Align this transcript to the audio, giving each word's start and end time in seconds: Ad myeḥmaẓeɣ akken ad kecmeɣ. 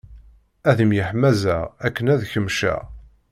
Ad 0.69 0.79
myeḥmaẓeɣ 0.89 1.63
akken 1.85 2.05
ad 2.13 2.21
kecmeɣ. 2.31 2.81